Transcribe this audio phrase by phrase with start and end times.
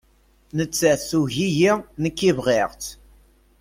[0.57, 2.87] Nettat tugi-iyi nek bɣiɣ-tt